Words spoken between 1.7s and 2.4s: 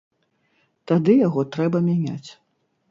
мяняць.